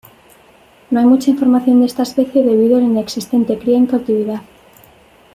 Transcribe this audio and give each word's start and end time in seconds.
No 0.89 0.99
hay 0.99 1.05
mucha 1.05 1.29
información 1.29 1.79
de 1.81 1.85
esta 1.85 2.01
especie, 2.01 2.41
debido 2.43 2.75
a 2.75 2.79
la 2.79 2.87
inexistente 2.87 3.59
cría 3.59 3.77
en 3.77 3.85
cautividad. 3.85 4.41